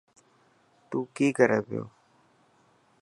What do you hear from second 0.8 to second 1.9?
تون ڪي ڪري پيو.